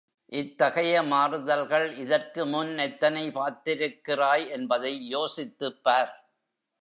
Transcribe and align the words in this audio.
இத்தகைய 0.31 1.01
மாறுதல்கள் 1.03 1.87
இதற்குமுன் 1.97 2.71
எத்தனை 2.77 3.23
பார்த்திருக்கிறாய் 3.29 4.49
என்பதை 4.49 4.93
யோசித்துப்பார். 5.15 6.11